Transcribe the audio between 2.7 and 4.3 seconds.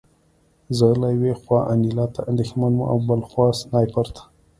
وم او بل خوا سنایپر ته